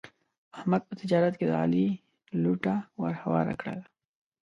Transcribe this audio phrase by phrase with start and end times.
[0.57, 1.87] احمد په تجارت کې د علي
[2.41, 3.83] لوټه ور هواره کړله.